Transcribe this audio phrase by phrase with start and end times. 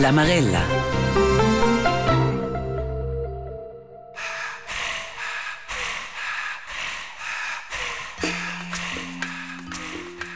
[0.00, 0.62] La Marella.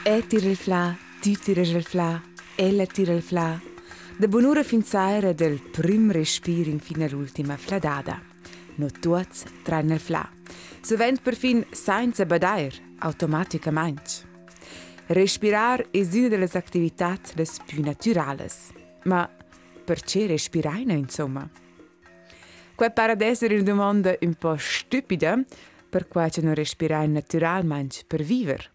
[0.03, 2.21] E tira il fla, tu tira il fla,
[2.53, 3.59] ella tira il fla.
[4.17, 8.21] Da buon'ora fin saira del prim respiro in fine all'ultima fladada.
[8.75, 10.29] No tuaz traen il fla.
[10.81, 14.11] Sovent perfin senza badair, automaticamente.
[15.07, 17.17] Respirar è una delle attività
[17.65, 18.45] più naturali.
[19.05, 19.27] Ma
[19.85, 21.49] perché respirare, insomma?
[22.75, 25.41] Qua pare essere una domanda un po' stupida,
[25.87, 28.71] per cui non respirare naturalmente per vivere.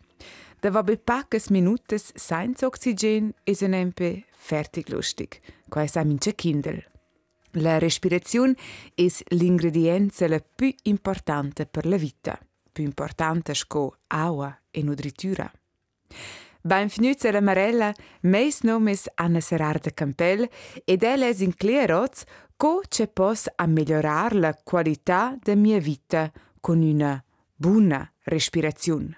[0.59, 5.39] Da va poche minute senza oxygen è sempre fertig lustig,
[5.69, 6.83] qua è mince kindel.
[7.55, 8.55] La respirazione
[8.95, 12.39] è l'ingrediente la più importante per la vita,
[12.73, 15.51] più importante che acqua e nutritura.
[16.63, 20.51] Beim Fnüzer Amarella, meis nome es Anna Serrarda Campel
[20.85, 22.27] ed el es in cleroz
[22.59, 27.25] co ce pos la qualità de mia vita con una
[27.57, 29.17] buona respirazione.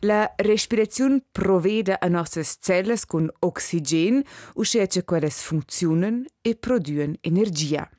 [0.00, 7.90] La respirazione provvede a nostre celle con oxigen, uscece quelles funzionan e produen energia.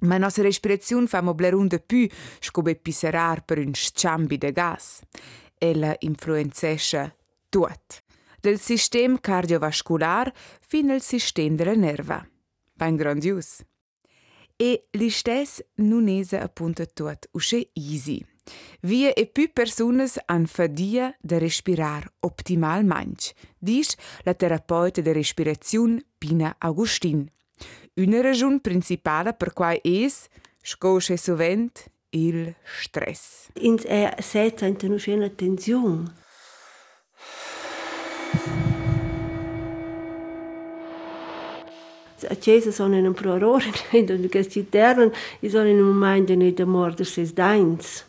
[0.00, 4.52] Ma la nostra respirazione fa mobler un de più scobe pisserar per un scambi de
[4.52, 5.00] gas.
[5.58, 7.16] Ella influenzesce
[7.48, 7.96] tutto,
[8.40, 12.26] dal sistema cardiovascolare fino al sistema della nerva.
[12.74, 13.64] Ben grandios.
[14.56, 18.24] E l'istess non è appunto tutto, usce easy.
[18.80, 26.56] Via e più persone hanno fatica di respirare optimalmente, dice la terapeuta di respirazione Pina
[26.58, 27.30] Augustin.
[27.98, 30.06] Una ragione principale per cui è,
[30.62, 33.48] sconosce sovente, il stress.
[33.54, 36.14] Ins è senza una tensione.
[42.28, 45.12] A Chiesa sono in un prorore, in questi terreni,
[45.48, 48.06] sono in un momento di morte ses dains.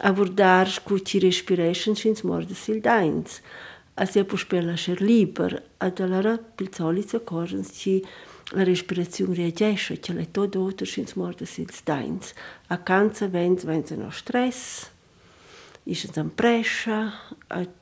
[0.00, 3.40] abordar scuti respiration schins mordes sil dains.
[3.94, 8.04] Asia può spela scher liber, ad allora pil solito correns ci
[8.52, 12.32] la respirazione reagisce, che le todo otro schins mordes sil dains.
[12.68, 14.90] A canza vens vens no stress,
[15.84, 17.12] isens am prescia,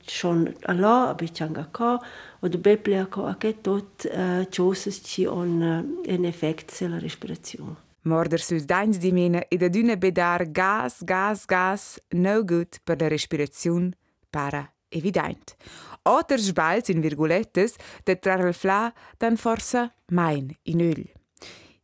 [0.07, 2.01] schon alla, a bicanga ca,
[2.41, 6.89] o de beple ca, a che tot uh, cioses ci on uh, en effect se
[6.89, 7.83] la respirazione.
[8.03, 13.01] Morder sus dains di mena e da d'una bedar gas, gas, gas, no good per
[13.01, 13.97] la respirazione
[14.29, 15.57] para evident.
[16.05, 21.09] Otter sbalz in virgulettes de trar il fla dan forsa mein in öl.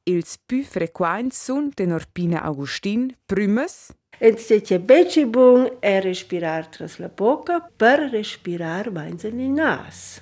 [0.05, 3.93] Ils più frequents sun tenor Pina Augustin prümes
[4.23, 10.21] En c'è becibung è respirar tras la bocca per respirar vains in nas.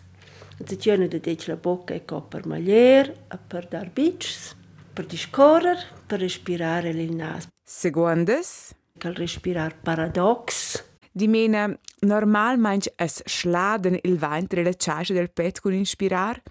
[0.65, 3.13] Se c'è de dec la bocca e per maglier,
[3.49, 4.55] per dar bics,
[4.93, 7.49] per discorrer, per respirare il naso.
[7.65, 8.73] Secondes?
[8.99, 10.88] Cal respirar paradox.
[11.13, 16.43] Di mena normalmente es schladen il ventre la ciascia del pet con inspirar,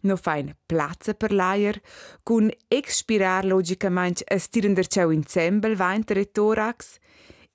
[0.00, 1.80] no fain platza per l'aer,
[2.22, 6.98] con expirar logicamente es tirender ciao in zembel ventre e thorax,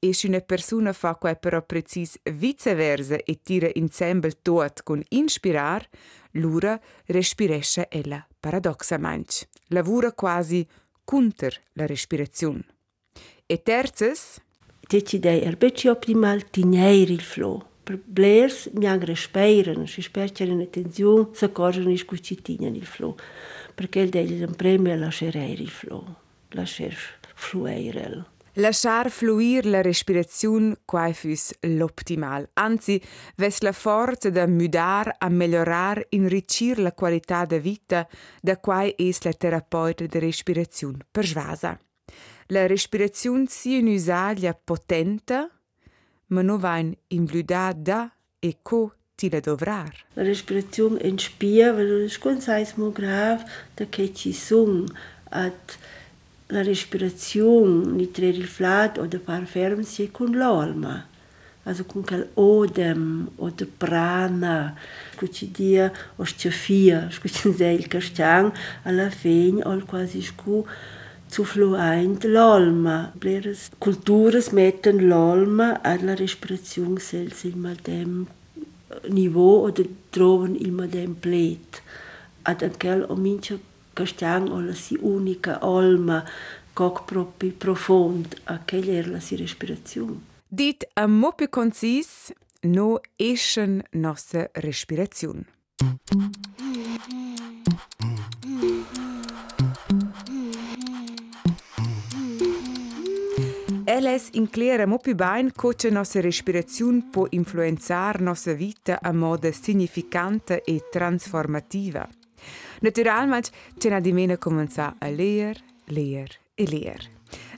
[0.03, 5.03] e se una persona fa quai però precis viceversa e tira in zembel tot con
[5.09, 5.87] inspirar,
[6.31, 9.47] l'ura respiresce ella paradoxamente.
[9.67, 10.67] Lavora quasi
[11.03, 12.65] contro la respirazione.
[13.45, 14.41] E terzes?
[14.91, 17.63] Decidei erbeci optimal tineir il flow.
[17.83, 22.85] Per blers mi ang respiren, si spercer in attenzione, sa cosa non iscuci tinan il
[22.85, 23.15] flow.
[23.73, 26.03] Perché il degli un premio lasciare il flow,
[26.49, 26.97] lasciare
[27.35, 28.25] fluire.
[28.55, 32.49] Lasciar fluir la respirazione quai fus l'optimal.
[32.55, 33.01] Anzi,
[33.37, 38.05] ves la forza da mudar a migliorar, enrichir la qualità da vita
[38.41, 41.79] da quai es la terapeuta de respirazione persuasa.
[42.51, 45.49] La respirazione sia un'usaglia potente,
[46.27, 50.03] ma non va inbludada e co ti la dovrar.
[50.15, 53.45] La respirazione inspira, weil es ganz seismo grav,
[53.75, 54.35] da che ci
[55.29, 55.77] at
[56.47, 61.07] la respirazione, di trare il flat o di far fermsi con l'alma.
[61.63, 64.75] Also con quel odem o de prana,
[65.15, 68.51] scuci dia o sciafia, scuci il castian,
[68.83, 70.65] alla fine o quasi scu
[71.31, 73.11] zu fluent l'alma.
[73.15, 78.27] Bleres culturas metten l'alma alla respirazione sels il madem
[79.07, 81.81] niveau o de troven il madem plet.
[82.41, 83.55] Ad anquel o mincha
[83.93, 86.23] castian o la si unica alma
[86.73, 90.19] coc propi profond a quella era la si respirazione.
[90.47, 95.45] Dit a mo concis, no eschen nossa respirazione.
[104.11, 110.63] Eles inclera mo più bain coce nossa respirazione può influenzar nossa vita a modo significante
[110.63, 112.05] e transformativa.
[112.81, 117.09] Naturalmente, c'è una di meno cominciare a leer, leer e leer.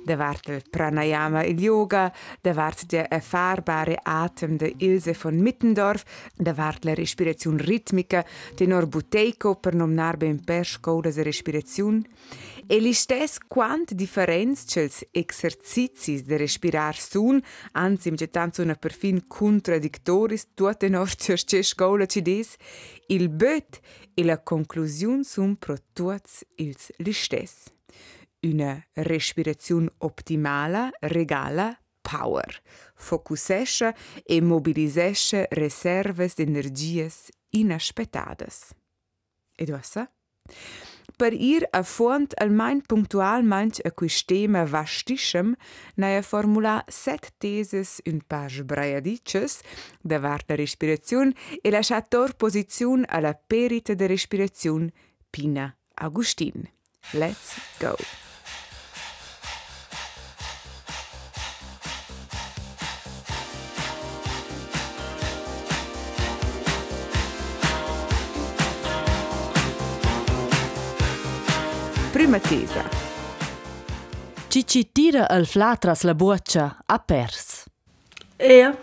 [0.03, 6.03] Da vart il pranayama il yoga, da vart der erfahrbare Atem der Ilse von Mittendorf,
[6.35, 8.23] da vart la respiration ritmica
[8.53, 11.23] tenor Buteyko per nomnar ben per scola de
[12.63, 17.41] respiration, e li stes quant differenz cels exercicis de respirar sun,
[17.73, 22.55] anzi im getanz una perfin contradictoris tutte nostre scola ci des,
[23.07, 23.79] il böt
[24.15, 27.71] e la conclusion sun pro tuts ils li stes
[28.43, 32.61] una respirazione optimala regala power,
[32.93, 33.95] focusesce
[34.25, 38.73] e mobilisesce reserves de energias inaspettadas.
[39.55, 40.11] Ed ossa?
[41.17, 45.53] Per ir a font almain punktualmein a quis tema vastischem,
[45.95, 49.61] naia formula set teses un page braiadices
[50.01, 54.91] davart la respirazione e lasciator posizione alla perita de respirazione
[55.29, 56.69] Pina Agustin.
[57.13, 57.95] Let's go!
[72.33, 72.89] Prima tesa.
[74.47, 77.65] Ci ci tira il fla tras la boccia a pers.
[78.37, 78.75] Ja,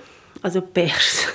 [0.42, 1.26] also pers.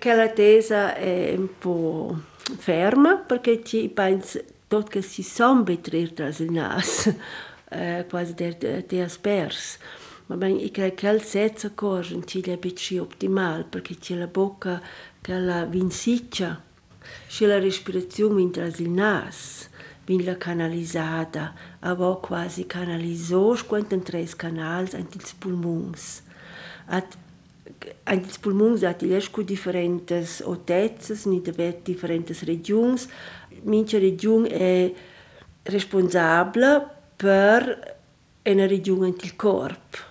[0.00, 2.18] Quella tesa è un po'
[2.58, 7.06] ferma perché ci penso tot che si son betrir tras il nas,
[7.70, 9.78] eh, quasi der, der pers.
[10.26, 14.26] Ma ben, ich credo che il senza corren ci è un optimal perché c'è la
[14.26, 14.82] bocca
[15.20, 16.60] che la vinciccia
[17.28, 19.75] și la respirazione intras il nas, vin
[20.06, 26.22] la canalisada, avò quasi canalisò quant en tres canals en ils pulmuns.
[26.86, 27.16] At
[28.04, 33.08] en ils pulmuns at il cu differentes otezzas, ni davert differentes regiuns.
[33.62, 34.92] Mincha regiun è
[35.64, 36.80] responsabla
[37.16, 37.96] per
[38.44, 40.04] una regiun en il corp.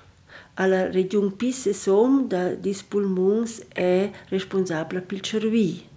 [0.55, 5.87] Alla regiun pisse som da dis pulmuns è responsabla pil cervi.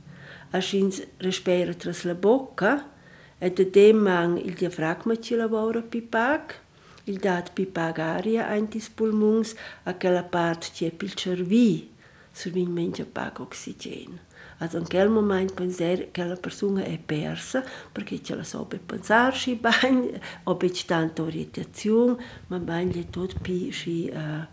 [0.51, 2.97] Aschins respira tras la bocca,
[3.39, 6.61] e de dem mang il diafragma ci lavora pipac,
[7.05, 9.55] il dat pipac aria antis pulmungs
[9.85, 11.91] a quella part ci è pil cervi,
[12.33, 14.21] survin menja pac oxygen.
[14.61, 18.81] Also in quel moment penser che la persona è persa perché ce la so per
[18.81, 22.17] pensare si bagn o per tanta orientazione
[22.49, 24.45] ma bagn è tutto pi si uh,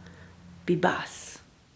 [0.64, 0.76] pi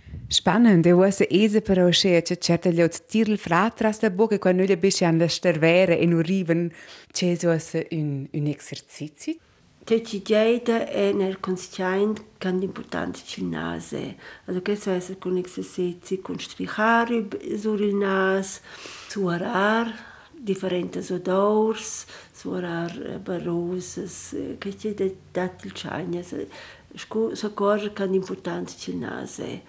[0.09, 0.35] bass.
[0.35, 4.63] Spannend, eu essa ese però che c'è certa gli tir il fratras la bocca quando
[4.63, 6.71] noi bisce an la stervere e non riven
[7.11, 9.35] c'è un un esercizio.
[9.83, 14.17] Che ci chiede è nel conscient can importante ci nase.
[14.45, 17.27] Also che so essa con esercizi con strichare
[17.57, 18.61] sul il nas,
[19.07, 19.91] suorar
[20.31, 24.93] differentes odors, suorar baroses, che ci
[25.31, 26.21] dat il chagna.
[26.21, 29.63] So cosa can importante ci nase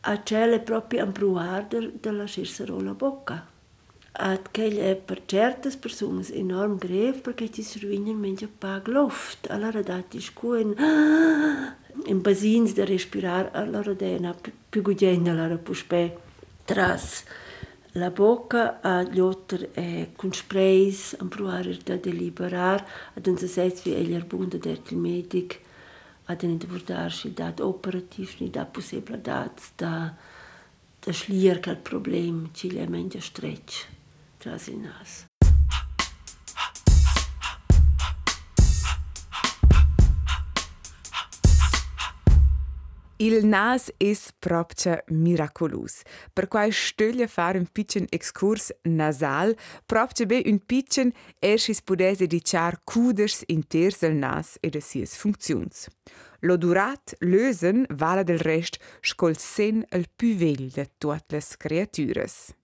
[0.00, 3.46] a celle proprio impruar della scersarola bocca.
[4.20, 9.48] At che è per certe persone enorm greve perché ci sruinen menja pag luft.
[9.50, 10.74] Allora dati scuen
[12.06, 14.34] in basins da respirar, allora dena
[14.68, 16.16] più gugena allora puspe
[16.64, 17.24] tras
[17.92, 23.96] la bocca a gli otter e con sprays impruar da deliberar ad un sesez wie
[23.96, 25.60] egli arbunda der medic
[26.36, 30.14] den Wurdarschi dat operativ ni da posebla dat da
[31.00, 33.86] da schlierkel Problem Chile menja streč
[34.38, 35.27] trazi nas.
[43.20, 46.02] Il nas es propcia miraculus.
[46.32, 49.56] Per quai stöglia far un piccin excurs nasal,
[49.86, 51.10] propcia be un piccin
[51.42, 55.88] erschis pudese diciar cuders inters del nas e de sies funziuns.
[56.46, 62.54] L'odurat lösen vala del rest scol sen el più vell de tuot les creatures.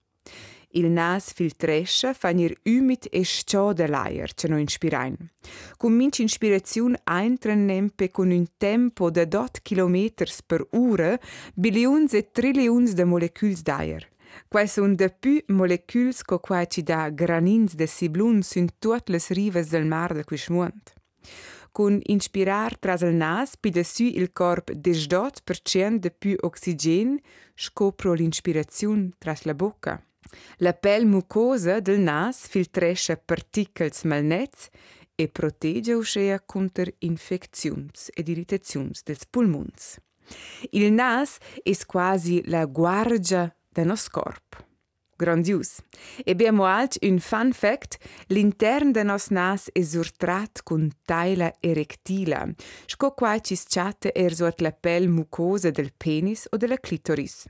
[0.76, 5.16] Il nas filtresce fanir umid e scio de l'aer, ce no inspirain.
[5.76, 11.16] Con minci inspiraziun eintren nempe con un tempo de dot kilometers per ura
[11.54, 14.08] biliuns e triliuns de moleculs d'aer.
[14.48, 19.28] Quai sun de pu moleculs co quai ci da granins de siblun sunt tuot les
[19.28, 20.92] rives del mar de quis muont.
[21.74, 27.18] con inspirar tras il nas pi dessu il corp desdot per cien de più oxygen
[27.54, 30.00] scopro l'inspirazione tras la bocca.
[30.58, 34.68] La pelle mucosa del nas filtrescha particels malnets
[35.14, 39.98] e protegge uschea conter infecziuns ed irritaziuns dels pulmuns.
[40.72, 44.73] Il nas es quasi la guargia da nos corp.
[45.16, 45.80] Grandius.
[46.24, 52.48] E abbiamo alt un fun fact, l'intern de nos nas è surtrat con taila erectila,
[52.86, 57.46] sco qua ci sciate er suot la pelle mucosa del penis o della clitoris.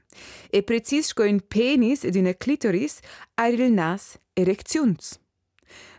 [0.50, 3.00] E precis sco un penis ed una clitoris
[3.34, 5.18] ha il nas erecziuns.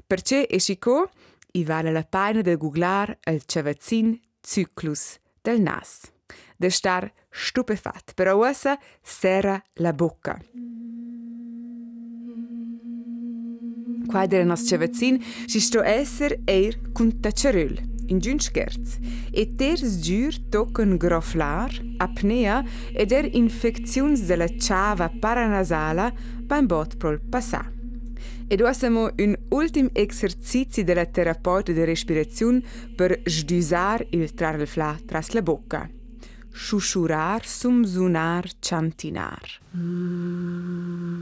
[0.07, 1.10] Perché e scico,
[1.53, 6.12] i vale la pena de googlar il cavazzin cyclus del nas.
[6.57, 10.39] De star stupefat, però essa serra la bocca.
[10.39, 10.85] Qua
[14.27, 18.97] del nos cevecin si sto esser eir cun taceröl, in giun scherz.
[19.31, 26.12] E ters giur tocken groflar, apnea ed er infecziuns della chava paranasala
[26.47, 27.75] beim bot prol passà.
[28.47, 32.62] Ed ossamo un ultim exercizi della terapeuta de respirazione
[32.95, 35.89] per sdusar il trarelfla tras la bocca.
[36.51, 39.59] Sciusciurar, sumsunar, chantinar.
[39.75, 41.15] Mm.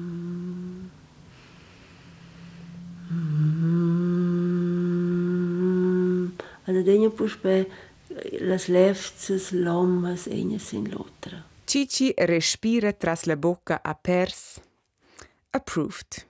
[6.65, 7.67] Also denja puspe
[8.39, 11.43] las lefzes lomas enya sin lotra.
[11.65, 14.61] Cici respira tras la bocca a pers.
[15.51, 16.25] Approved.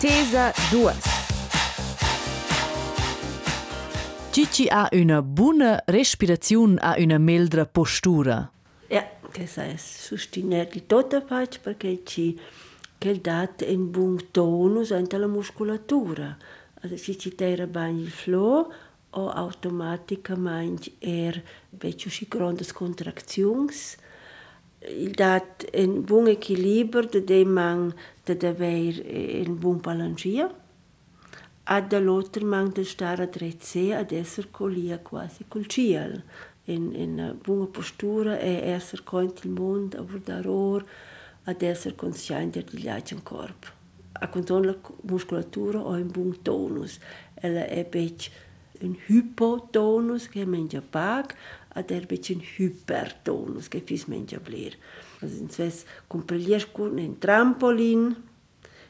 [0.00, 0.94] Tesa 2.
[4.30, 8.53] Cici ha una buona respirazione a una meldra postura.
[9.34, 12.38] Che sai, sostenere il tutta faccia perché ci
[12.96, 16.36] che dà un buon tonus anche alla muscolatura.
[16.80, 18.72] Also se ci tira bene il flow
[19.10, 23.96] o automaticamente er beccio si grandes contractions.
[24.86, 29.02] Il dà un buon equilibrio de man de aver
[29.48, 30.48] un buon balangia.
[31.66, 36.22] Ad dall'altro man de stare a drezze ad essere colia quasi col ciel.
[36.64, 40.84] In, in buona postura e essere contro il mondo, abordare ora,
[41.44, 43.68] ad essere consciente degli altri corpo.
[44.12, 46.98] A controllo la muscolatura o un buon tonus.
[47.34, 47.86] Ella è
[48.80, 51.34] un hypotonus che mangia pag,
[51.68, 54.76] ad è un hypertonus che fis mangia bler.
[55.20, 58.14] Also in Sves comprelier con un trampolin,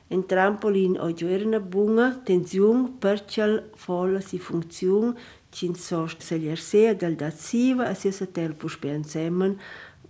[0.09, 5.15] un trampolin o giù una buona tensione perché folla si funziona
[5.51, 9.59] cin sost se jersea dal daziva a sia sa tel pus pensemen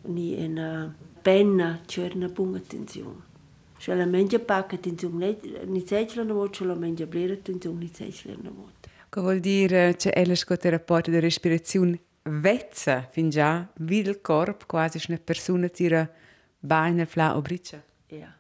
[0.07, 3.33] ni una penna c'è una buona attenzione.
[3.79, 7.91] Se la mengia pacca attenzione, ni secla una volta, se la mengia blera attenzione, ni
[7.93, 8.89] secla una volta.
[9.09, 15.01] Che vuol dire che è la scoterapeuta di respirazione vezza, fin già, il corpo quasi
[15.09, 16.11] una persona tira
[16.59, 17.83] bene fla o briccia.
[18.09, 18.35] Ja,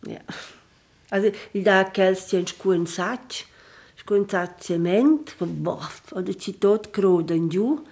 [0.00, 0.22] ja.
[1.14, 3.34] Il da che si è un sacco,
[3.96, 7.82] sconzat cement, boff, oder ci tot croden giù,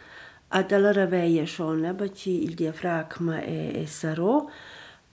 [0.48, 4.46] ad alla raveia schon, aber ci il diafragma è, è sarò,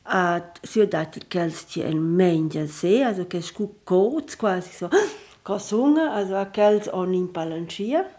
[0.03, 4.89] ad si dato che ci è mengia se, also che scu coz quasi so,
[5.43, 8.09] cosunga, also a che on in palancia,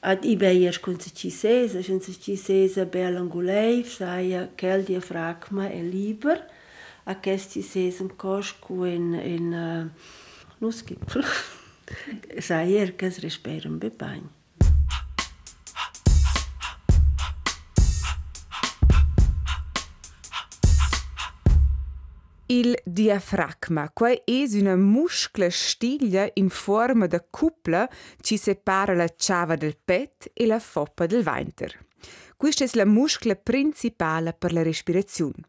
[0.00, 4.84] ad i veia con se ci sesa, con se ci sesa belangulei, sai che il
[4.84, 6.58] diafragma è libero,
[7.10, 9.88] a kästi sesen kosku en en eh, uh,
[10.60, 11.24] nuskipfel.
[12.46, 14.28] Sa hier kas resperen bepagn.
[22.46, 24.22] Il diafragma, qua è
[24.54, 27.88] una muscola stiglia in forma di cupola
[28.20, 31.86] che separa la ciava del pet e la foppa del ventre.
[32.36, 35.44] Questa è la muscola principale per la respirazione.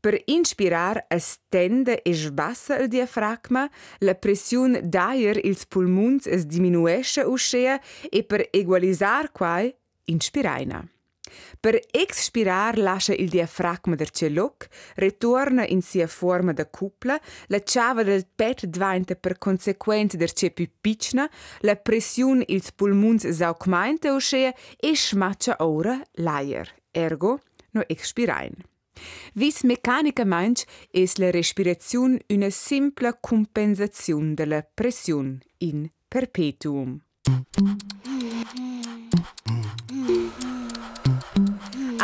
[0.00, 7.22] Per inspirar es tende e sbassa il diafragma, la pressione d'aer ils pulmuns es diminuesce
[7.22, 9.74] uscea e per egualisar quai
[10.06, 10.86] inspiraina.
[11.60, 18.02] Per expirar lascia il diafragma del celoc, ritorna in sia forma da cupla, la ciava
[18.02, 24.52] del pet diventa per conseguenza del ce più piccina, la pressione ils pulmuns saugmeinte uscea
[24.76, 27.40] e smaccia ora l'aer, ergo
[27.72, 28.69] no expirain.
[29.34, 37.00] Vis mecanicamente es la respirazione una simpla compensazione della pressione in perpetuum.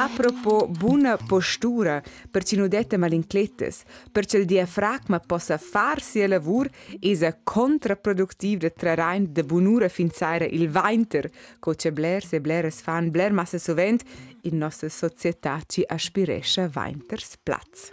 [0.07, 3.83] A propos buona postura, per ci non dette malinclettes,
[4.13, 6.71] perché il diafragma possa farsi il lavoro,
[7.01, 13.11] è contraproduttivo de trarain de bunura finzaire il vainter, co ce bler se bleres fan
[13.11, 14.05] bler massa sovent,
[14.43, 17.91] in nostra società ci aspiresce vainters platz.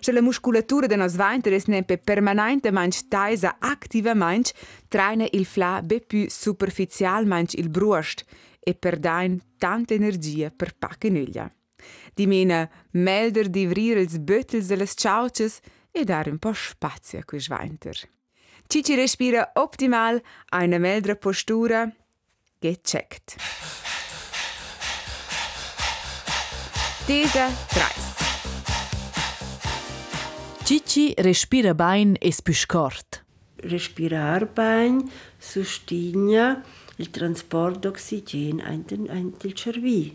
[0.00, 4.50] Se la musculatura de nos vainter es nempe permanente manch taisa activa manch,
[4.88, 8.24] traine il fla be più superficial manch il brust,
[8.62, 11.52] e perdain tanta energia per pacenuglia.
[12.14, 17.18] Di mena melder di vrir ils böttels e les ciauces e dar un po' spazio
[17.18, 17.96] a quei schweinter.
[18.66, 21.92] Cici respira optimal a una meldra postura
[22.58, 23.36] gecheckt.
[27.04, 27.84] Tesa 3.
[30.64, 33.24] Cici respira bain es più scort.
[33.56, 36.64] Respirar bain sustigna
[37.02, 40.14] il trasporto d'ossigen in il cervello.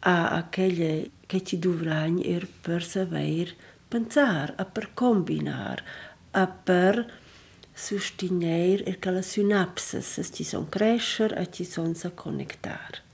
[0.00, 3.54] A aquelle che ci dovranno er per saper
[3.88, 5.82] pensare, a per combinare,
[6.32, 6.94] a per
[7.72, 13.04] sostenere che le sinapses ci sono crescere e ci sono si connettere.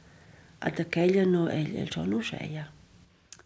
[0.58, 2.70] Ad aquella no è il giorno sceia.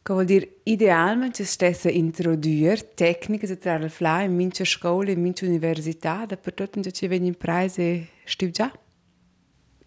[0.03, 5.47] Che vuol dire idealmente stessa introdurre tecniche di trarre fly in mince scuole, in mince
[5.47, 8.73] università, dappertutto ci vengono in prese studiare?
[8.73, 8.86] Kaj,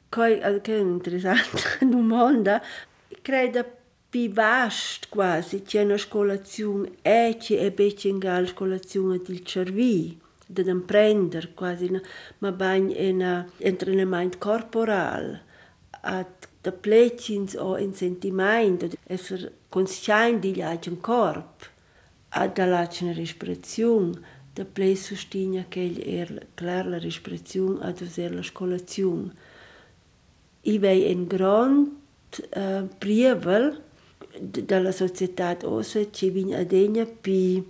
[0.09, 2.61] che è un'interessante domanda.
[3.21, 3.77] Credo
[4.09, 10.15] più vast quasi, c'è una scolazione e c'è e becce in scolazione del cervello,
[10.47, 11.91] da imprendere quasi,
[12.39, 15.43] ma bagn in entrenamento corporale,
[16.61, 21.65] da plecins o in sentimento, essere conscienti di un corpo,
[22.29, 22.65] a da
[23.01, 24.19] una respirazione,
[24.53, 29.33] da ple sostigna che è la respirazione, a usare la scolazione
[30.63, 31.87] vei en grand
[32.55, 33.81] uh, prievel
[34.39, 37.63] della società ossa ci vin adegna pi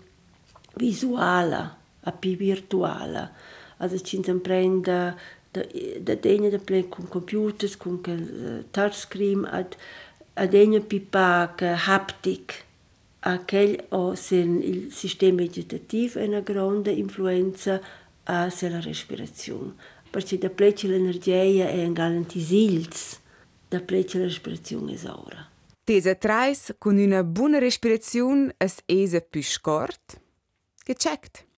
[0.75, 3.31] visuala a pi virtuala.
[3.77, 5.15] Also ci imprenda
[5.51, 5.61] da
[5.99, 9.75] da degna da play con computers con uh, touchscreen ad
[10.33, 12.65] adegna pi pac haptic.
[13.21, 17.81] Aquel o sen il sistema vegetativo è una grande influenza
[18.23, 19.73] a la respirazione
[20.09, 23.19] perché da plece l'energia è in garantisils,
[23.67, 25.47] da plece la respirazione esaura.
[25.83, 30.21] Tesa trais con una buona respirazione es esa più scort?
[30.85, 31.48] Gecheckt.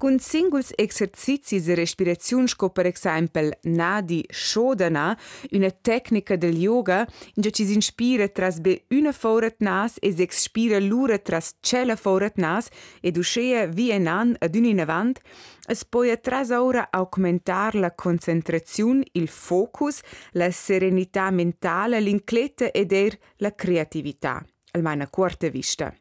[0.00, 5.14] Con singles exercizi di respirazione, come per esempio Nadi Shodhana,
[5.50, 10.22] una tecnica del yoga, in cui si inspira tras be una faurat nas e si
[10.22, 12.70] expira l'ura tras cella faurat nas
[13.02, 15.20] ed uscea via in an ad un in avant,
[15.68, 20.00] es poi tras ora aumentar la concentrazione, il focus,
[20.32, 25.94] la serenità mentale, l'incletta ed er la creatività, almeno a corta vista.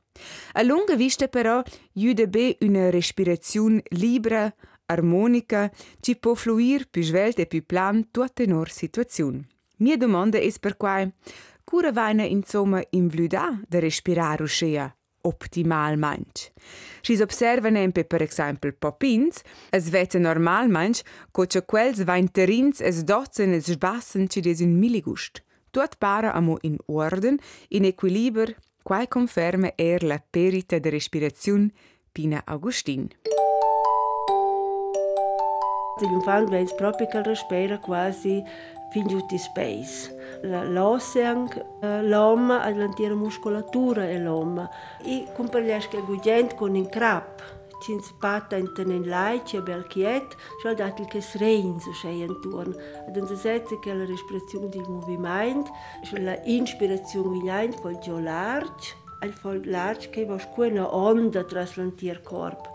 [0.54, 1.62] A lunga vista però
[1.96, 2.24] aiuta
[2.60, 4.54] una respirazione libera,
[4.86, 9.46] armonica, che può fluire più svelta e più plan tutte le situazioni.
[9.78, 11.14] Mia domanda è per quale
[11.64, 16.54] cura vaina insomma invluda da respirare uscea optimalmente.
[17.02, 23.54] Si observa nempe per esempio popins, es vete normalmente, che quels vain terins es dotzen
[23.54, 25.44] es sbassen ci des in milligust.
[25.72, 27.38] Tuot para amo in orden,
[27.70, 28.56] in equilibrio
[28.90, 31.70] Quai conferma er la perita de respirazione
[32.12, 33.08] Pina Augustin.
[36.02, 38.42] L'infant vens proprio che respira quasi
[38.92, 40.10] fin giù di space.
[40.42, 41.48] L'ocean,
[42.02, 44.68] l'uomo, l'intera muscolatura è l'uomo.
[45.06, 50.36] E comparliesco il gente con un crap cins pata in tenen lai, ci bel quiet,
[50.60, 52.76] schau dat il che srein so schei intorn.
[53.08, 55.72] Ad un setze che la respirazione del movimento,
[56.20, 62.22] la inspirazione vigliaint vol gio large, al vol large che va una onda tras l'antier
[62.22, 62.68] corp.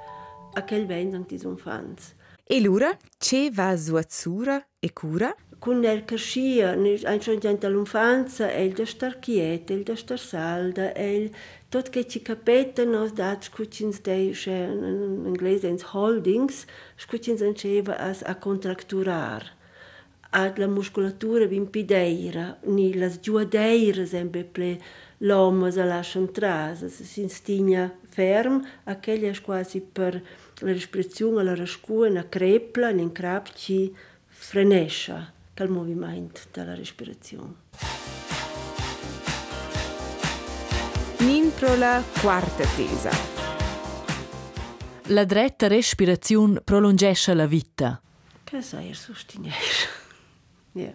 [0.54, 2.14] A quel vent di son fans.
[2.46, 5.34] E l'ura, ce va zuazzura e cura?
[5.58, 10.92] Con el cascia, ein schon gente all'infanzia, el da star quiet, el da star salda,
[10.92, 11.30] el
[11.74, 18.22] tot che ci capeta nos dat scucins dei in inglese ins holdings scucins anceva as
[18.22, 19.42] a contracturar
[20.30, 24.80] ad la musculatura vimpideira ni las giuadeira sempre ple
[25.26, 30.22] l'uomo se lascia entrar si instigna ferm aquella è quasi per
[30.60, 33.92] la respirazione la rascua una crepla in crap ci
[34.28, 38.43] frenescia dal movimento della respirazione
[41.64, 43.10] Nintro la quarta tesa.
[45.06, 48.02] La dretta respirazione prolungesce la vita.
[48.44, 49.56] Che sai sostenere?
[50.72, 50.92] ja.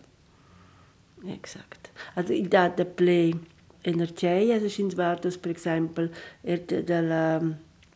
[1.25, 1.89] Exakt.
[2.13, 3.34] Also il da da play
[3.82, 7.41] energia, also sind vardos per esempio er della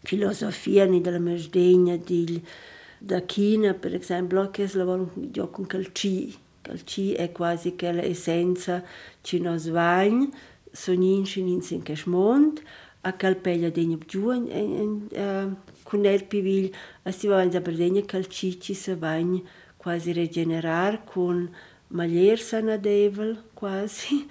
[0.02, 2.44] filosofia ni della mesdegna di
[2.98, 5.06] da China per esempio che si lavora
[5.52, 8.84] con calci calci è quasi che l'essenza
[9.22, 9.68] ci nos
[10.74, 12.64] sonin și nin sin cășmont,
[13.02, 14.50] a calpella de nubgiun
[15.12, 15.48] eh,
[15.84, 19.44] cu el pivil, a si va înza berdenia calcici să vani
[19.78, 21.50] quasi regenerar cu
[21.88, 24.26] malier sanadevel quasi,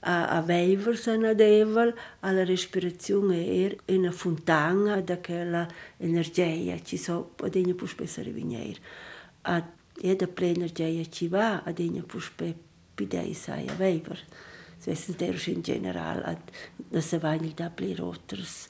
[0.00, 7.92] a, a veiver sanadevel, alla respirazione er una fontana daquela energia ci so podenia pus
[7.92, 8.76] pe să revinier.
[9.42, 9.64] A,
[10.02, 12.54] e da pre energia ci va, a denia pus pe
[12.94, 14.24] pidei saia veiver.
[14.88, 16.50] Svessen der in general ad
[16.90, 18.68] da se vain da ple roters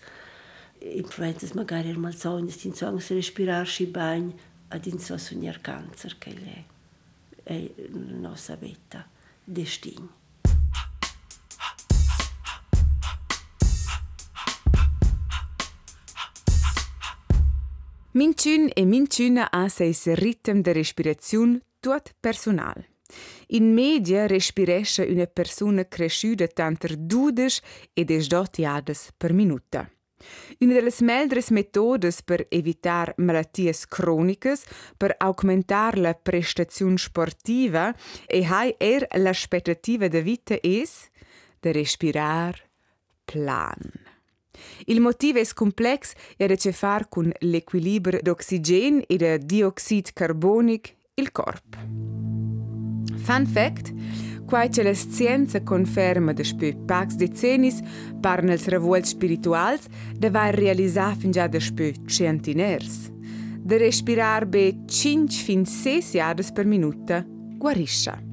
[0.81, 4.33] influenzas magari er mal sognes in songs respirar schi bagn
[4.68, 6.64] ad in so sognar cancer che lei
[7.44, 9.09] è la nostra vita,
[9.44, 10.16] destino.
[18.11, 22.97] Minciun e minciuna ha seis ritm de respiraziun tot personal.
[23.50, 27.62] In media respiresce una persona cresciuta tanter dudes
[27.94, 29.90] e des dotiades per minuta.
[30.58, 34.64] Una delle meldres metodes per evitar malatties cronicas,
[34.96, 37.94] per aumentar la prestazione sportiva
[38.26, 41.08] e hai er l'aspettativa de vita es
[41.61, 42.68] de respirar
[43.24, 43.80] plan.
[44.87, 50.12] Il motivo è complex e ha a che far con l'equilibrio d'ossigen e de dioxid
[50.12, 52.57] carbonic il corpo.
[53.28, 53.92] Fun fact,
[54.46, 57.78] quai che la scienza conferma da spö pax decennis
[58.22, 59.86] par nels revuels spirituals
[60.16, 63.12] da vai realisar fin già da spö centiners.
[63.60, 67.22] Da respirar be 5 fin 6 jahres per minuta
[67.58, 68.24] guarisce.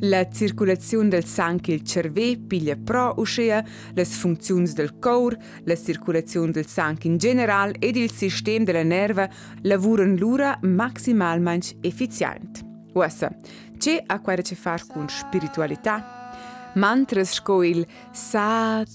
[0.00, 6.50] La circolazione del sangue il cerve piglia pro uscea, le funzioni del cor, la circolazione
[6.50, 9.28] del sangue in generale ed il sistema della nerva
[9.60, 12.72] lavorano l'ura maximalmente efficiente.
[12.96, 13.34] Ossa,
[13.78, 16.24] c'è a quare che far con spiritualità?
[16.74, 18.90] Mantras sco il Satanama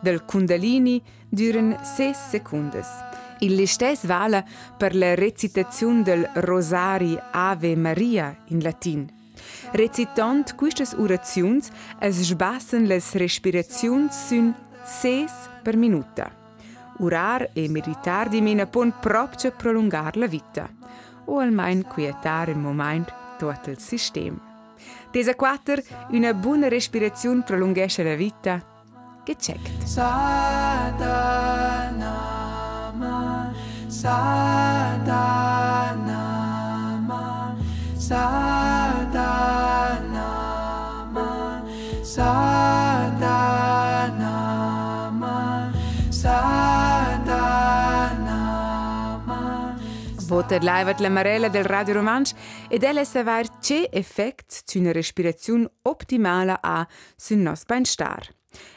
[0.00, 2.88] del Kundalini duren 6 sekundes.
[3.40, 9.10] Il stess vale per la recitazione del Rosari Ave Maria in latin.
[9.72, 14.54] Recitant quistas orazions es sbassen les respirazions sun
[14.84, 15.30] 6
[15.62, 16.30] per minuta.
[16.98, 20.68] Urar e meditar di mena pon proprio prolungar la vita
[21.30, 24.38] o almeno quietare il momento tutto il sistema.
[25.10, 28.62] Tesa 4, una buona respirazione prolungesce la vita.
[29.24, 29.82] Che checkt.
[29.84, 31.02] Sadanama,
[33.86, 35.14] Sadanama,
[37.94, 39.14] Sadanama,
[42.02, 42.79] Sadanama,
[50.30, 52.36] Voter leivat la marella del Radio Romansch
[52.68, 58.28] ed ella savar che effect c'una respirazione optimale ha sul nos beinstar.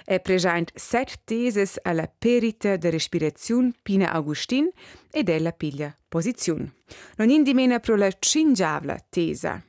[0.04, 4.68] È present set teses alla perita de respirazione Pina Augustin
[5.12, 6.74] ed ella piglia posizione.
[7.18, 9.63] Non indimena pro la cingiavla tesa.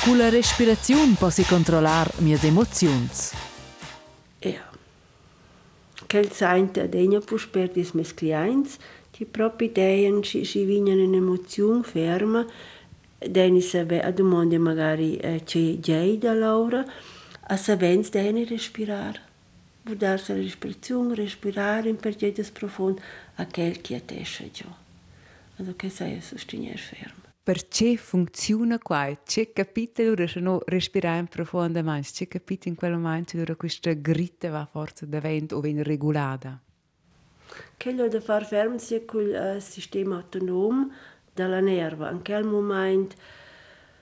[0.00, 3.10] Con la respirazione posso controllare mie emozioni.
[4.40, 4.67] Ja.
[6.08, 8.78] Quel saint adegna pus perdis mes clients,
[9.12, 12.46] die propri ideen ci, ci vignan in emozione ferma,
[13.18, 16.82] deni sabe a domande magari eh, c'è già da Laura,
[17.50, 19.20] a savens deni respirar.
[19.82, 23.02] Budarsi la respirazione, respirare in pergedes profondo,
[23.36, 24.74] a quel che attesce già.
[25.56, 27.27] Also che sai sostenere ferma.
[27.48, 29.20] Perché funziona qua?
[29.24, 32.10] C'è capito dove no respirare profondamente?
[32.12, 36.60] C'è capito in quel momento dove questa gritta va forza da vento o viene regolata?
[37.78, 40.92] Quello da far ferm sia col uh, sistema autonom
[41.32, 42.10] dalla nerva.
[42.10, 43.16] In quel momento,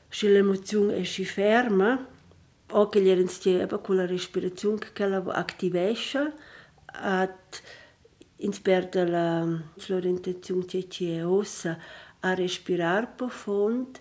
[0.08, 2.04] se l'emozione è si ferma,
[2.70, 6.32] o che gli rinstieba con la respirazione che la attivesce,
[6.86, 7.62] at
[8.38, 9.46] ins perde la
[9.86, 11.78] l'orientazione che ci è ossa
[12.26, 14.00] a respirar profond,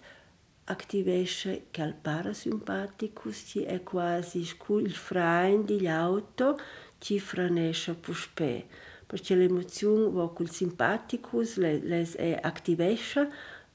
[0.65, 6.59] attivesce che il parasimpaticus ci è quasi il frein di auto
[6.97, 8.67] ci franesce puspe.
[9.05, 13.29] Perché l'emozione va col simpaticus, le, les è attivesce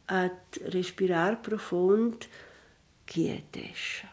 [0.07, 0.29] a
[0.65, 2.27] respirar profond
[3.05, 4.09] quietesce.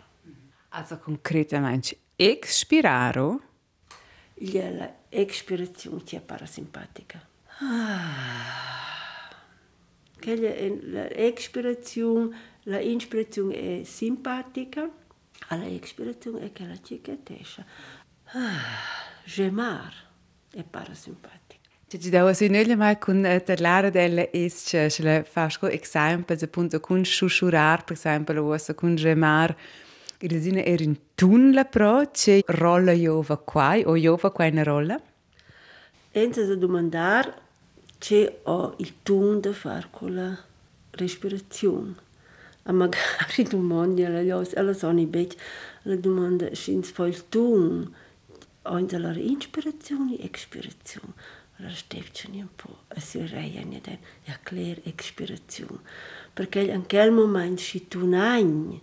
[0.70, 3.42] Also concretamente, expiraro
[4.40, 7.26] La expirazione ci è parasimpatica.
[10.20, 14.90] L'expirazione, la inspirazione è simpatica,
[15.50, 17.64] alla expirazione è che la cicatrice.
[19.26, 19.94] Gemar
[20.52, 21.48] è parasimpatica.
[21.90, 26.82] Ci da si nelle mai con der lara della es che le fasco esempio appunto
[26.82, 29.56] con sussurrar per esempio o con gemar
[30.20, 34.64] il resina er in tun la pro che rolla jova quai o jova quai una
[34.64, 35.02] rolla
[36.12, 37.34] Enza da domandar
[37.98, 40.38] c'è ho il tun da far con la
[40.92, 41.96] respirazione.
[42.64, 45.36] A magari domandi alla jos, alla soni bec,
[45.84, 47.94] alla domanda schins poi il tun.
[48.64, 51.14] Onde la inspirazione e expirazione.
[51.56, 55.80] Allora stefceni un po' a si reiani den e a clear expirazione.
[56.34, 58.80] Perché in quel momento si tu nagn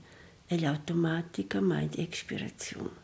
[0.47, 3.03] e automaticamente expirazione.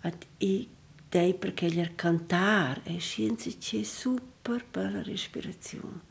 [0.00, 0.68] Ad i
[1.10, 6.08] dei perché il cantar è scienza c'è super per la respirazione.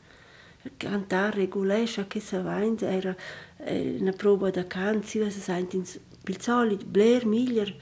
[0.62, 3.16] Il cantar regolesce che si avanti era
[3.66, 7.74] una prova da canzone, si sente il solito, bler miglior,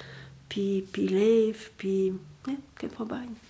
[0.47, 2.17] pi, pi lev, pi...
[2.47, 3.47] Eh, che fa bene.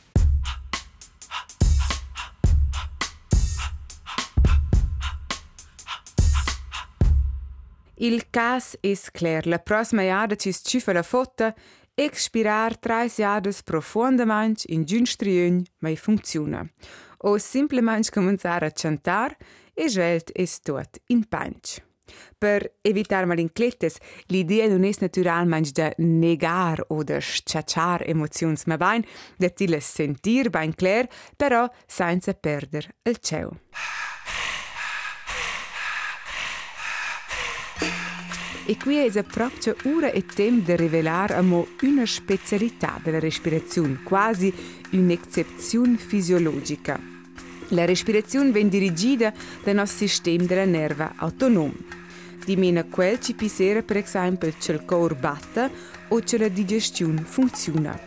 [8.01, 9.47] Il cas es clar.
[9.47, 11.55] La prossima jada ci sciufa la fotta,
[11.99, 16.63] expirar tres jadas profondament in giunstriun mai funziona.
[17.19, 19.37] O simplement cominciare a cantar
[19.75, 21.83] e svelt es tot in punch.
[22.39, 29.05] Per evitar malinclettes, l'idea non es naturalmente de negar o de sciacciar emozions, ma bain
[29.37, 33.51] de tiles sentir bain cler, però senza perder il ceu.
[38.71, 44.53] E qui è proprio ora e tempo di rivelare una specialità della respirazione, quasi
[44.91, 47.01] un'eccezione fisiologica.
[47.69, 49.33] La respirazione viene dirigida
[49.65, 51.73] dal nostro sistema della nerva autonomo.
[52.45, 55.71] Di meno quel ci pisera per esempio che il cuore batte
[56.09, 57.99] o che la digestione funziona.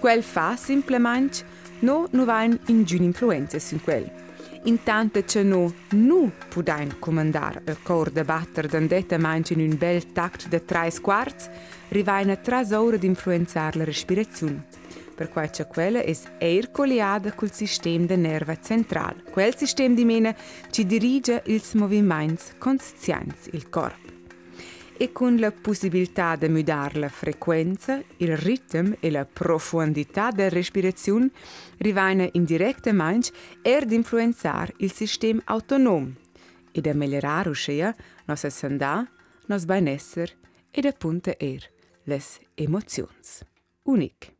[0.00, 1.44] Quel fa semplicemente
[1.80, 4.25] no non va in influenza su quel.
[4.64, 10.48] Intanto che no nu pudain comandar il cor de batter d'andettamento in un bel tact
[10.48, 11.48] de tre quarts,
[11.88, 14.64] rivaina tras ore di influenzar la respirazione.
[15.14, 19.22] Per quai che quella è eir colliada col sistema de nerva central.
[19.30, 20.34] Quel sistema di mena
[20.70, 24.05] ci dirige ils moviments conscients il corpo.
[24.98, 31.30] E con la possibilità di mudare la frequenza, il ritmo e la profondità della respirazione,
[31.76, 33.30] rivaina indirettamente
[33.60, 36.14] er di influenzare il sistema autonomo
[36.72, 39.06] e da migliorare uscire nostra sanità,
[39.48, 40.38] nos benessere
[40.70, 41.70] e da punta er
[42.04, 43.10] les emozioni.
[43.82, 44.34] Unic.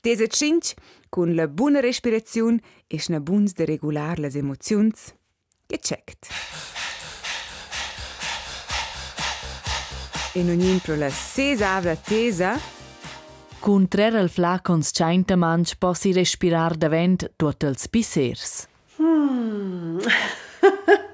[0.00, 0.74] Tese cinc,
[1.08, 4.92] con la buona respirazione e una buns de regular les emozioni,
[5.66, 6.28] gecheckt.
[10.36, 12.58] E non impro la sesavla tesa,
[13.64, 18.66] Contrar al fla cons chainta manch possi respirar davent tuot els pisers.
[18.98, 20.00] Hmm.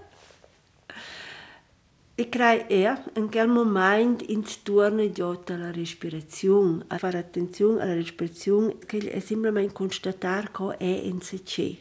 [2.20, 7.94] Ich crei eher in quel moment ins Turne giota la respirazione, a fare attenzione alla
[7.94, 11.74] respirazione, che è semplicemente constatare che è in se c'è,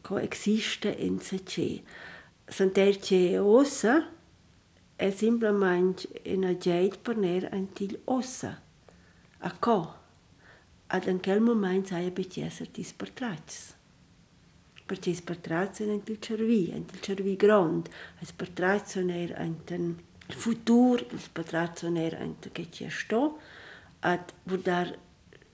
[0.00, 1.80] che esiste in se c'è.
[2.44, 4.08] Sentire che è ossa
[4.98, 8.60] è semplicemente una geit per ner antil ossa.
[9.38, 9.94] A co?
[10.88, 13.76] Ad in quel moment sai abitiesser tis pertrats.
[14.86, 17.88] Perché is pertrats in il cervi, in il cervi grand.
[18.18, 23.38] Is pertrats in er in den futur, is pertrats in er in che ci sto.
[24.00, 24.98] Ad vurdar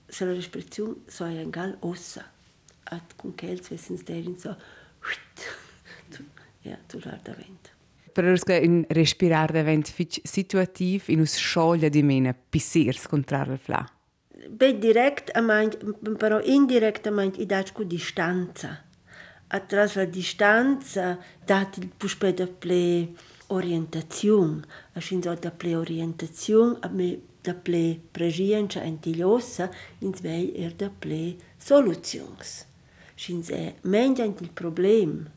[0.07, 2.31] se la respirazione so è gal ossa.
[2.85, 4.57] Ad con quels wissens derin so
[6.63, 7.74] ja, tu da vent.
[8.15, 13.57] Per che in respirar davent fitch situativ in us scoglia di mena pisers contrar il
[13.57, 13.85] fla.
[15.33, 15.75] A meint,
[16.15, 18.85] però indirettamente i daci con distanza.
[19.47, 23.09] Attraverso la distanza dati il puspe da ple
[23.47, 24.61] orientazione.
[24.93, 30.89] A scinzo da ple orientazione, a me da ple pregienza antigliosa, in svei er da
[30.89, 32.65] ple soluzions.
[33.13, 35.29] Scinzo è menja il problem,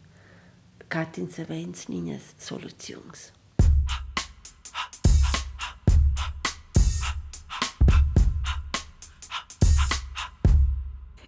[0.89, 3.29] Katins avēns niņas solucijums.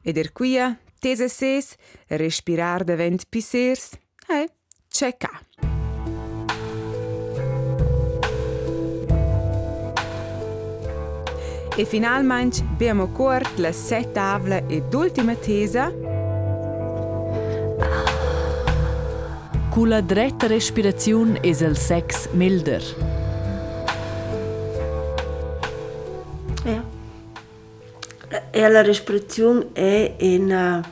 [0.01, 0.71] Ed er quia,
[1.05, 1.75] tese ses,
[2.09, 3.93] respirar de vent pisers,
[4.33, 4.49] eh,
[4.89, 5.43] c'è ca.
[11.77, 15.93] E finalmente abbiamo corto la sesta tavola e ultima tesa,
[19.85, 22.83] la dretta respirazione è il sex milder.
[26.65, 26.85] Ja.
[28.69, 30.83] La respirazione è una,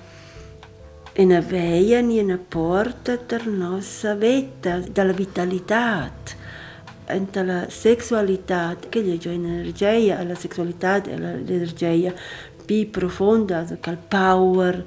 [1.17, 6.13] una via, una porta della nostra vita, della vitalità,
[7.31, 12.13] della sessualità, che è un'energia, la sessualità è l'energia
[12.65, 14.85] più profonda, il power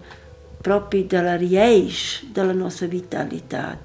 [0.61, 3.77] proprio della riesce della nostra vitalità.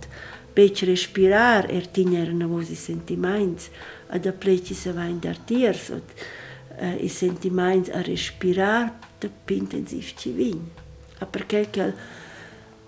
[0.52, 3.64] Per respirare e tenere i nostri sentimenti,
[4.08, 10.30] ad appreci se va in dartiers, uh, i sentimenti a respirare da più intensiv ci
[10.30, 10.70] vin.
[11.18, 11.92] A perché che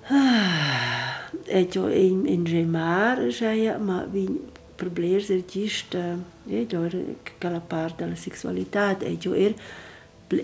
[0.05, 7.61] ah, è già in, in gemar, ja, ma vin problemi regista, è già che la
[7.61, 9.55] parte della sessualità, già er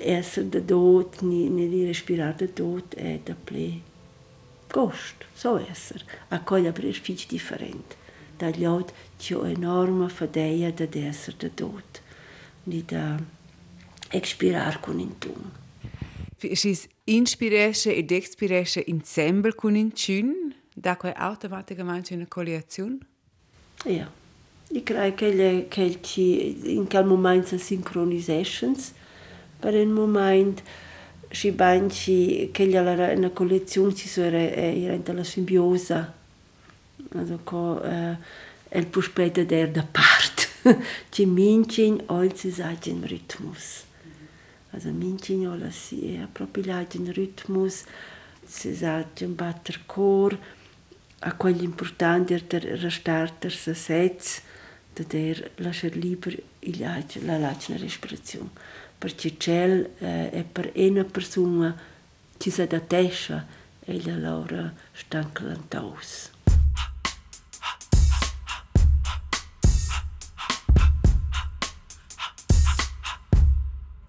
[0.01, 0.61] essere da
[1.21, 3.81] ni di respirare da dot, è da ple
[4.71, 6.05] gost, so essere.
[6.29, 7.97] A il figlio differente.
[8.37, 12.03] Dagli altri c'è enorme fadeia da essere da dot,
[12.63, 13.17] di da
[14.11, 15.51] expirar con in tum.
[16.53, 22.99] Schis inspiresce ed expiresce insieme con in cun, da quei automaticamente una colliazione?
[23.85, 24.11] Ja.
[24.71, 27.05] Ich credo che, le, che ci, in quel
[29.65, 30.63] momento si sincronisations, per un momento
[31.31, 36.13] si banci che la una collezione ci sono era la simbiosa.
[37.17, 38.17] Also co eh,
[38.69, 40.49] el puspeta der da part.
[41.11, 43.85] Ci mincin olzi sagen Rhythmus.
[44.71, 47.85] Also mincin ola si è proprio lagen Rhythmus,
[48.45, 50.37] si sagen batter cor,
[51.21, 54.43] a quegli importanti der restarter se sets,
[54.95, 56.79] der lasciar liber il
[57.25, 58.74] la lacna respirazione.
[58.99, 61.77] Perché cel eh, è per una persona
[62.39, 63.47] ci si da tescia
[63.81, 66.31] e la loro stancalantaus.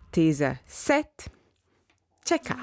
[0.09, 1.25] Tesa 7.
[2.23, 2.55] Check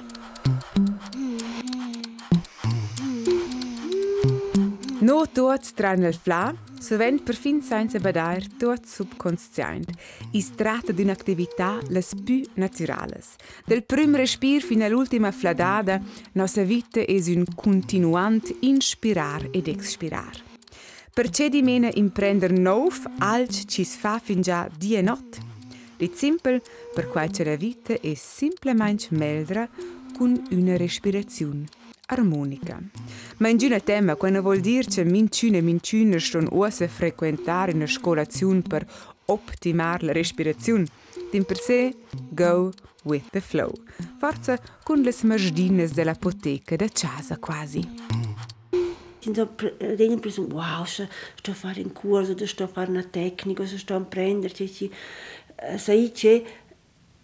[5.00, 5.26] No
[5.74, 9.88] tran il fla, sovent per fin senza badair tot subconscient.
[10.33, 13.37] Is tratta d'un'attività les più naturales.
[13.64, 20.35] Del prim respir fin all'ultima fladada, nostra vita es un continuant inspirar ed expirar.
[21.14, 25.38] Perché di mena imprender nov alc ci fa fin già dia e not.
[25.97, 26.61] Dit simpel,
[26.92, 29.68] per quai la vita è simplemente meldra
[30.16, 31.81] con una respirazione
[32.12, 32.81] armonica.
[33.38, 37.87] Ma in giuna tema, quando vuol dire che minciune e minciune sono osa frequentare una
[37.87, 38.87] scolazione per
[39.27, 40.87] optimare la respirazione,
[41.31, 41.94] din per sé
[42.31, 42.72] go
[43.05, 43.72] with the flow.
[44.18, 47.81] Forza con le smarsdines dell'apoteca da casa quasi.
[49.25, 49.46] Então,
[49.96, 53.96] tenho a impressão, wow, estou a fazer um curso, estou a fazer uma técnica, estou
[53.96, 54.53] a aprender,
[55.79, 56.44] sai che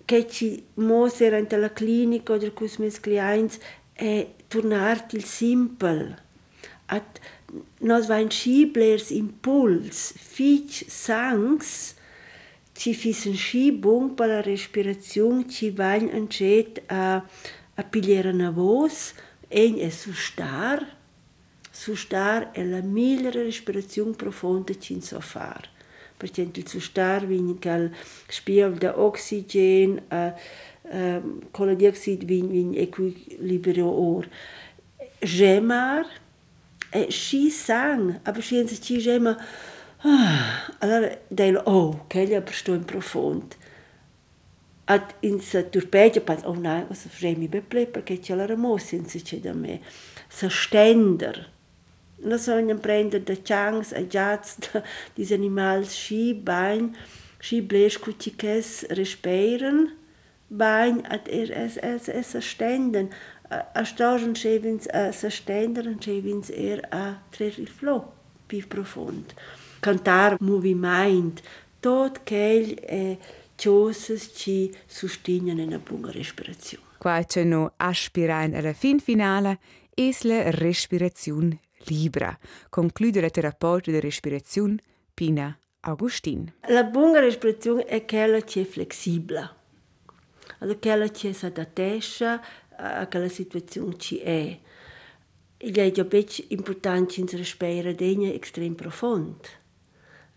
[0.08, 3.58] che ci mostra durante la clinica o con i miei clienti
[4.48, 6.16] tornare il simple.
[6.86, 7.20] At
[7.80, 11.94] nos vain schiblers impuls, fich sangs,
[12.74, 17.16] ci fissen schibung per la respirazione, ci vain ancet a,
[17.74, 19.14] a pigliare una voce,
[19.48, 20.96] e è sustar,
[21.70, 25.76] sustar è la migliore respirazione profonda ci so fare
[26.66, 27.90] sustar vin cal
[28.28, 30.34] spiel da oxygen a
[31.76, 34.24] dioxid vin vin equilibrio or
[35.20, 36.06] gemar
[36.92, 39.36] e sci sang aber scienza ci gema
[40.02, 43.56] ah, allora del oh che gli appresto in profondo
[44.84, 49.06] ad in sa turpegia pas oh nein was fremi beple perché c'è la ramossa in
[49.06, 49.80] se da me
[50.28, 51.50] sa stender
[52.20, 54.56] non sono prendere da chance a jazz
[55.14, 56.96] dis animals schi bain
[57.38, 59.96] schi blesch kutikes respiren
[60.48, 63.10] bain at er es es es ständen
[63.50, 68.12] a stagen chevins a sa stenderen chevins er a trer il flow
[68.46, 69.34] più profond
[69.80, 71.42] cantar moviment
[71.80, 73.18] tot quel e
[73.56, 79.58] coses ci sustignan una buona respirazione Qua c'è no aspirain alla fin finale
[79.94, 84.76] es la respirazione libera, conclude la terapeuta di respirazione
[85.14, 86.52] Pina Augustin.
[86.68, 89.50] La buona respirazione è quella che è flessibile,
[90.80, 92.40] quella che si adatta
[92.76, 94.58] a quella situazione che è.
[95.60, 96.06] Il è già
[96.48, 99.48] importante in respirare degna estrem profondo.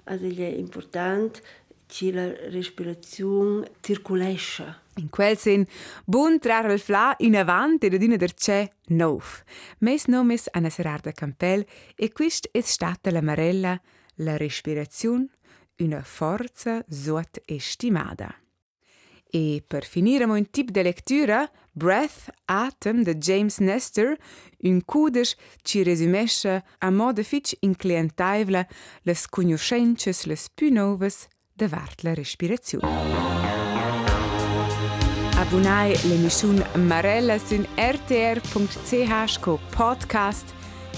[0.06, 1.42] Also è importante
[1.86, 4.81] che la respirazione circolesce.
[4.96, 5.66] In quel sen,
[6.06, 9.44] bun trar al fla in avanti ed una der c'è nov.
[9.80, 11.66] Mes nomes Anna Serarda Campel
[11.96, 13.80] e quist è stata la marella,
[14.16, 15.30] la respirazione,
[15.78, 18.36] una forza sot estimada.
[19.34, 24.18] E per finire un tip de lectura, Breath, Atem de James Nestor,
[24.64, 28.68] un cudes ci resumesce a modo fitch inclientaivla
[29.04, 33.61] les conoscences les più noves de vart la respirazione.
[35.42, 39.40] Abbonai l'emission Marella sun rtr.ch
[39.76, 40.54] podcast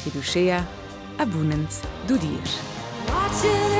[0.05, 0.67] ed uscea
[1.17, 3.72] abbonens du dir.